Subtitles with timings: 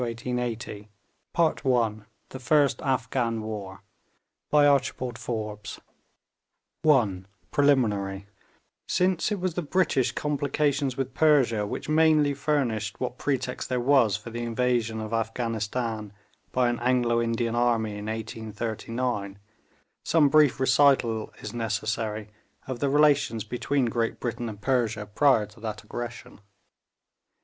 [0.03, 0.85] _THE AFGHAN WARS
[1.31, 3.81] PART I: THE FIRST AFGHAN WAR
[4.51, 5.57] CHAPTER
[6.89, 8.25] I: PRELIMINARY
[8.87, 14.17] Since it was the British complications with Persia which mainly furnished what pretext there was
[14.17, 16.13] for the invasion of Afghanistan
[16.51, 19.37] by an Anglo Indian army in 1839,
[20.03, 22.31] some brief recital is necessary
[22.65, 26.41] of the relations between Great Britain and Persia prior to that aggression.